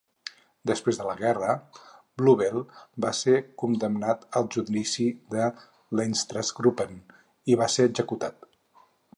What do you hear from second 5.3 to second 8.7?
de l'Einsatzgruppen i va ser executat.